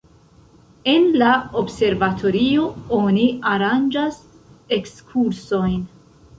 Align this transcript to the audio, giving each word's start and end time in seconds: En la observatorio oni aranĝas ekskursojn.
En 0.93 1.03
la 1.21 1.33
observatorio 1.61 2.65
oni 3.01 3.29
aranĝas 3.53 4.21
ekskursojn. 4.81 5.81